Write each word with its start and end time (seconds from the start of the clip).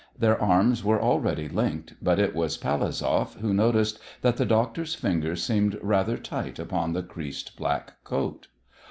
Their 0.17 0.41
arms 0.41 0.83
were 0.83 0.99
already 0.99 1.47
linked, 1.47 1.93
but 2.01 2.17
it 2.17 2.33
was 2.33 2.57
Palazov 2.57 3.35
who 3.35 3.53
noticed 3.53 3.99
that 4.23 4.37
the 4.37 4.47
doctor's 4.47 4.95
fingers 4.95 5.43
seemed 5.43 5.77
rather 5.79 6.17
tight 6.17 6.57
upon 6.57 6.93
the 6.93 7.03
creased 7.03 7.55
black 7.55 8.03
coat. 8.03 8.47